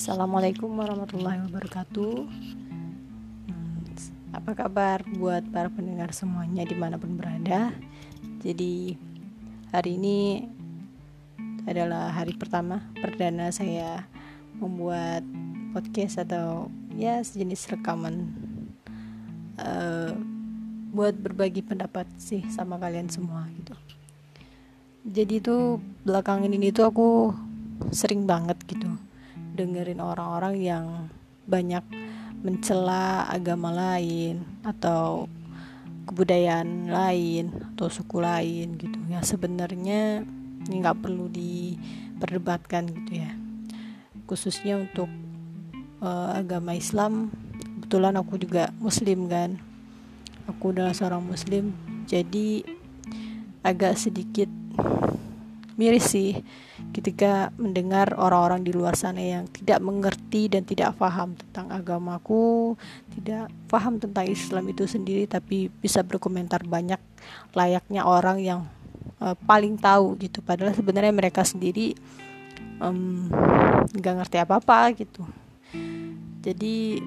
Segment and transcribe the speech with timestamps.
[0.00, 2.24] Assalamualaikum warahmatullahi wabarakatuh.
[3.52, 3.84] Hmm,
[4.32, 7.68] Apa kabar buat para pendengar semuanya di mana pun berada?
[8.40, 8.96] Jadi
[9.68, 10.48] hari ini
[11.68, 14.08] adalah hari pertama perdana saya
[14.56, 15.20] membuat
[15.76, 18.24] podcast atau ya sejenis rekaman.
[19.60, 20.16] Uh,
[20.96, 23.76] buat berbagi pendapat sih sama kalian semua gitu.
[25.04, 25.76] Jadi tuh
[26.08, 27.36] belakangan ini tuh aku
[27.92, 29.09] sering banget gitu
[29.54, 30.84] dengerin orang-orang yang
[31.46, 31.82] banyak
[32.40, 35.28] mencela agama lain atau
[36.08, 38.98] kebudayaan lain atau suku lain gitu.
[39.12, 40.24] Ya sebenarnya
[40.66, 43.30] ini nggak perlu diperdebatkan gitu ya.
[44.24, 45.10] Khususnya untuk
[46.00, 47.28] uh, agama Islam
[47.78, 49.60] kebetulan aku juga muslim kan.
[50.48, 51.76] Aku adalah seorang muslim
[52.08, 52.66] jadi
[53.62, 54.48] agak sedikit
[55.78, 56.38] miris sih
[56.90, 62.74] ketika mendengar orang-orang di luar sana yang tidak mengerti dan tidak paham tentang agamaku,
[63.14, 66.98] tidak paham tentang Islam itu sendiri tapi bisa berkomentar banyak
[67.54, 68.60] layaknya orang yang
[69.22, 71.94] uh, paling tahu gitu padahal sebenarnya mereka sendiri
[72.82, 73.28] um,
[73.94, 75.22] ngerti apa-apa gitu.
[76.40, 76.98] Jadi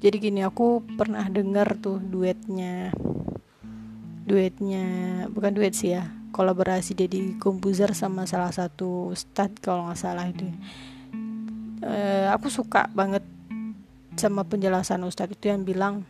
[0.00, 2.88] jadi gini aku pernah dengar tuh duetnya
[4.24, 4.86] duetnya
[5.28, 10.46] bukan duet sih ya kolaborasi Deddy Kompuzer sama salah satu ustadz kalau nggak salah itu.
[11.80, 13.24] Uh, aku suka banget
[14.14, 16.04] sama penjelasan ustadz itu yang bilang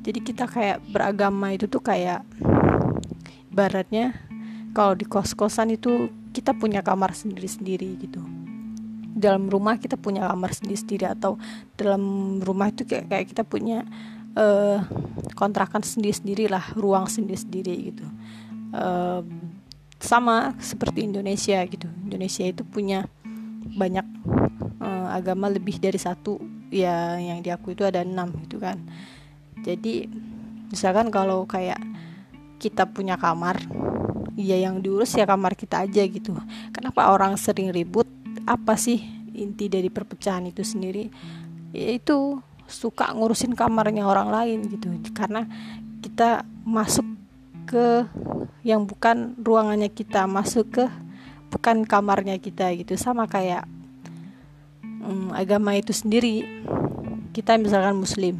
[0.00, 2.24] jadi kita kayak beragama itu tuh kayak
[3.52, 4.16] baratnya
[4.72, 8.22] kalau di kos-kosan itu kita punya kamar sendiri-sendiri gitu.
[9.10, 11.36] Dalam rumah kita punya kamar sendiri-sendiri atau
[11.74, 13.84] dalam rumah itu kayak, kayak kita punya
[14.38, 14.80] uh,
[15.34, 18.06] kontrakan sendiri-sendiri lah ruang sendiri-sendiri gitu
[18.74, 19.22] uh,
[20.00, 21.86] sama seperti Indonesia gitu.
[22.06, 23.04] Indonesia itu punya
[23.76, 24.06] banyak
[24.80, 26.40] uh, agama lebih dari satu.
[26.70, 28.78] Ya yang diakui itu ada enam gitu kan.
[29.60, 30.06] Jadi
[30.70, 31.82] misalkan kalau kayak
[32.62, 33.58] kita punya kamar
[34.38, 36.32] ya yang diurus ya kamar kita aja gitu.
[36.72, 38.06] Kenapa orang sering ribut?
[38.48, 39.02] Apa sih
[39.36, 41.10] inti dari perpecahan itu sendiri?
[41.74, 44.88] Yaitu suka ngurusin kamarnya orang lain gitu.
[45.12, 45.44] Karena
[46.00, 47.19] kita masuk
[47.70, 48.10] ke
[48.66, 50.84] yang bukan ruangannya kita masuk ke
[51.54, 52.98] bukan kamarnya kita gitu.
[52.98, 53.70] Sama kayak
[55.06, 56.42] um, agama itu sendiri
[57.30, 58.34] kita misalkan muslim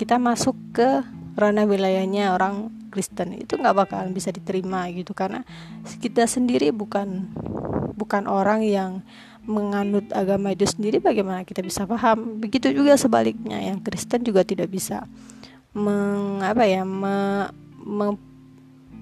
[0.00, 1.04] kita masuk ke
[1.36, 5.12] ranah wilayahnya orang Kristen itu nggak bakalan bisa diterima gitu.
[5.12, 5.44] Karena
[6.00, 7.28] kita sendiri bukan
[7.98, 9.04] bukan orang yang
[9.48, 12.40] menganut agama itu sendiri bagaimana kita bisa paham?
[12.40, 15.04] Begitu juga sebaliknya yang Kristen juga tidak bisa
[15.76, 17.48] meng apa ya me,
[17.84, 18.16] me,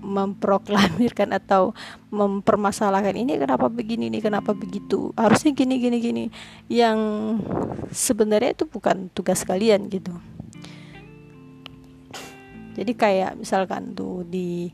[0.06, 1.74] memproklamirkan atau
[2.14, 5.10] mempermasalahkan ini kenapa begini ini kenapa begitu?
[5.18, 6.24] Harusnya gini gini gini.
[6.70, 6.98] Yang
[7.90, 10.14] sebenarnya itu bukan tugas kalian gitu.
[12.78, 14.70] Jadi kayak misalkan tuh di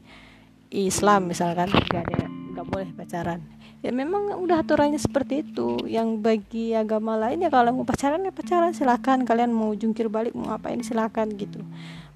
[0.68, 3.40] Islam misalkan nggak ada nggak boleh pacaran.
[3.82, 5.74] Ya memang udah aturannya seperti itu.
[5.90, 8.70] Yang bagi agama lain ya kalau mau pacaran ya pacaran.
[8.70, 9.26] Silakan.
[9.26, 11.62] Kalian mau jungkir balik mau ngapain silakan gitu.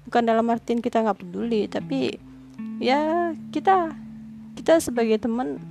[0.07, 2.15] Bukan dalam artian kita nggak peduli tapi
[2.77, 3.93] ya kita
[4.57, 5.61] kita sebagai teman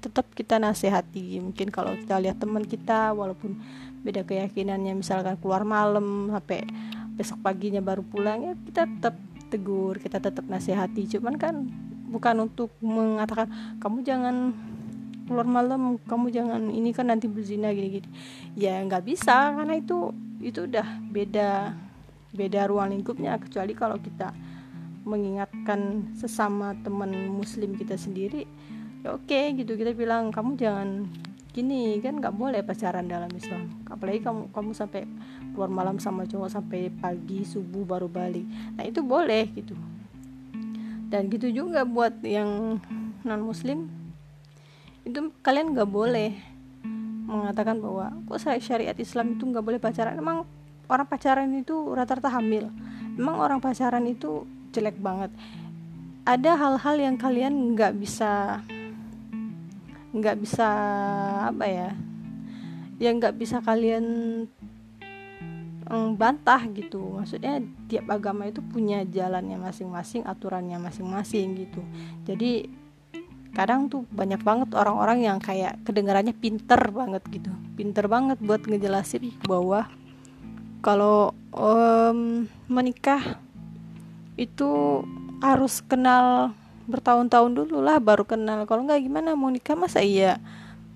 [0.00, 1.38] tetap kita nasihati.
[1.44, 3.60] Mungkin kalau kita lihat teman kita walaupun
[4.00, 6.64] beda keyakinannya misalkan keluar malam sampai
[7.20, 9.14] besok paginya baru pulang ya kita tetap
[9.52, 11.04] tegur kita tetap nasihati.
[11.18, 11.68] Cuman kan
[12.10, 14.36] bukan untuk mengatakan kamu jangan
[15.28, 18.08] keluar malam kamu jangan ini kan nanti berzina gini-gini.
[18.56, 21.76] Ya nggak bisa karena itu itu udah beda
[22.32, 23.36] beda ruang lingkupnya.
[23.36, 24.32] Kecuali kalau kita
[25.04, 28.44] mengingatkan sesama teman muslim kita sendiri
[29.00, 29.76] ya oke okay, gitu.
[29.76, 31.08] Kita bilang kamu jangan
[31.50, 33.82] gini kan nggak boleh pacaran dalam Islam.
[33.88, 35.02] Apalagi kamu kamu sampai
[35.52, 38.44] keluar malam sama cowok sampai pagi subuh baru balik.
[38.76, 39.74] Nah itu boleh gitu.
[41.10, 42.78] Dan gitu juga buat yang
[43.26, 43.90] non muslim
[45.02, 46.36] itu kalian nggak boleh
[47.26, 50.18] mengatakan bahwa kok syariat Islam itu nggak boleh pacaran?
[50.18, 50.46] Emang
[50.86, 52.70] orang pacaran itu rata-rata hamil.
[53.18, 55.30] Emang orang pacaran itu jelek banget.
[56.26, 58.62] Ada hal-hal yang kalian nggak bisa
[60.10, 60.68] nggak bisa
[61.54, 61.90] apa ya
[62.98, 64.04] yang nggak bisa kalian
[65.90, 67.18] um, bantah gitu.
[67.18, 67.58] Maksudnya
[67.90, 71.82] tiap agama itu punya jalannya masing-masing aturannya masing-masing gitu.
[72.28, 72.70] Jadi
[73.50, 77.50] kadang tuh banyak banget orang-orang yang kayak kedengarannya pinter banget gitu.
[77.74, 79.90] Pinter banget buat ngejelasin bahwa
[80.80, 83.40] kalau um, menikah
[84.40, 85.04] itu
[85.44, 86.56] harus kenal
[86.88, 88.64] bertahun-tahun dulu lah baru kenal.
[88.64, 90.40] Kalau nggak gimana mau nikah masa iya?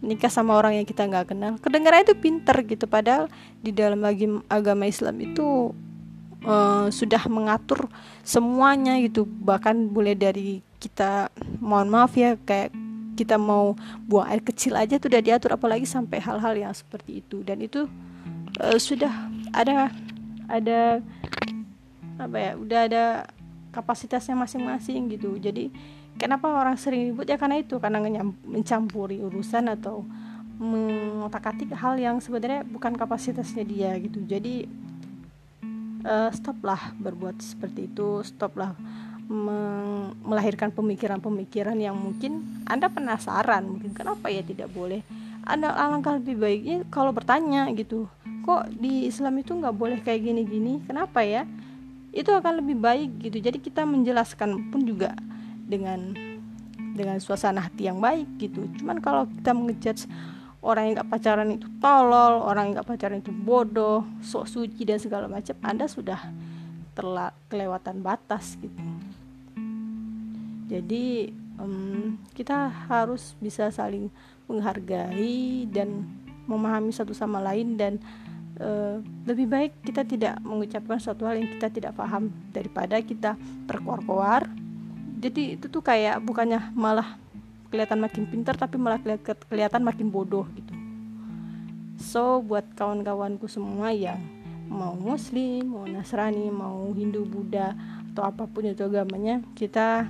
[0.00, 1.60] Nikah sama orang yang kita nggak kenal.
[1.60, 3.28] Kedengaran itu pinter gitu padahal
[3.60, 4.00] di dalam
[4.48, 5.76] agama Islam itu
[6.48, 7.88] uh, sudah mengatur
[8.24, 9.28] semuanya gitu.
[9.28, 11.28] Bahkan mulai dari kita
[11.60, 12.72] mohon maaf ya kayak
[13.14, 13.78] kita mau
[14.10, 17.40] buang air kecil aja tuh udah diatur apalagi sampai hal-hal yang seperti itu.
[17.44, 17.88] Dan itu
[18.60, 19.12] uh, sudah
[19.52, 19.88] ada
[20.48, 21.00] ada
[22.14, 23.04] apa ya udah ada
[23.74, 25.34] kapasitasnya masing-masing gitu.
[25.42, 25.74] Jadi
[26.14, 27.26] kenapa orang sering ribut?
[27.26, 27.98] Ya karena itu karena
[28.46, 30.06] mencampuri urusan atau
[30.54, 34.22] mengotak-atik hal yang sebenarnya bukan kapasitasnya dia gitu.
[34.22, 34.70] Jadi
[36.06, 38.78] uh, stoplah berbuat seperti itu stoplah
[40.20, 43.64] melahirkan pemikiran-pemikiran yang mungkin anda penasaran.
[43.64, 45.00] Mungkin kenapa ya tidak boleh?
[45.48, 48.04] Ada alangkah lebih baiknya kalau bertanya gitu.
[48.44, 50.84] Kok di Islam itu nggak boleh kayak gini-gini?
[50.84, 51.48] Kenapa ya
[52.14, 53.42] itu akan lebih baik gitu.
[53.42, 55.12] Jadi kita menjelaskan pun juga
[55.66, 56.14] dengan
[56.94, 58.70] dengan suasana hati yang baik gitu.
[58.78, 60.06] Cuman kalau kita mengejudge
[60.62, 65.02] orang yang gak pacaran itu tolol orang yang gak pacaran itu bodoh sok suci dan
[65.02, 66.22] segala macam anda sudah
[66.94, 68.78] telah kelewatan batas gitu.
[70.70, 74.08] Jadi um, kita harus bisa saling
[74.46, 76.06] menghargai dan
[76.46, 77.98] memahami satu sama lain dan
[78.60, 84.50] uh, lebih baik kita tidak mengucapkan suatu hal yang kita tidak paham daripada kita terkoar-koar.
[85.18, 87.16] Jadi itu tuh kayak bukannya malah
[87.72, 89.00] kelihatan makin pintar tapi malah
[89.48, 90.74] kelihatan makin bodoh gitu.
[91.98, 94.20] So buat kawan-kawanku semua yang
[94.68, 97.76] mau muslim mau nasrani mau hindu buddha
[98.12, 100.08] atau apa pun itu agamanya kita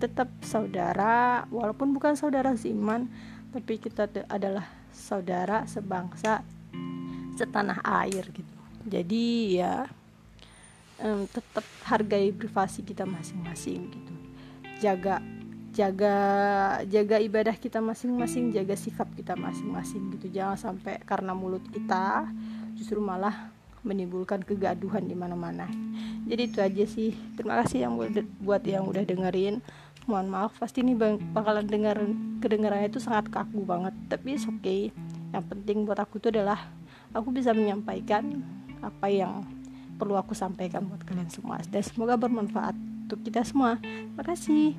[0.00, 3.10] tetap saudara walaupun bukan saudara seiman
[3.50, 6.46] tapi kita adalah saudara sebangsa
[7.40, 8.54] setanah air gitu.
[8.84, 9.88] Jadi ya
[11.00, 14.14] um, tetap hargai privasi kita masing-masing gitu.
[14.80, 15.24] Jaga
[15.70, 16.16] jaga
[16.84, 20.28] jaga ibadah kita masing-masing jaga sikap kita masing-masing gitu.
[20.28, 22.28] Jangan sampai karena mulut kita
[22.76, 25.64] justru malah menimbulkan kegaduhan di mana-mana.
[26.28, 27.16] Jadi itu aja sih.
[27.36, 27.96] Terima kasih yang
[28.44, 29.64] buat yang udah dengerin.
[30.08, 30.96] Mohon maaf pasti ini
[31.32, 31.96] bakalan dengar
[32.40, 33.96] kedengarannya itu sangat kaku banget.
[34.08, 34.82] Tapi oke okay.
[35.30, 36.79] Yang penting buat aku itu adalah
[37.14, 38.42] aku bisa menyampaikan
[38.80, 39.44] apa yang
[40.00, 41.60] perlu aku sampaikan buat kalian semua.
[41.68, 42.74] Dan semoga bermanfaat
[43.08, 43.76] untuk kita semua.
[43.82, 44.72] Terima kasih